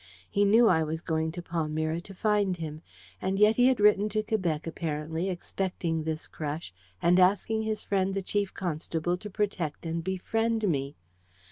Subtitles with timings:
[0.27, 2.81] He knew I was going to Palmyra to find him.
[3.21, 8.15] And yet he had written to Quebec, apparently, expecting this crush, and asking his friend
[8.15, 10.95] the Chief Constable to protect and befriend me.